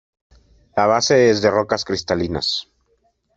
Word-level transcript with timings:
La 0.79 0.87
base 0.87 1.29
es 1.29 1.43
de 1.43 1.51
rocas 1.51 1.85
cristalinas. 1.85 2.49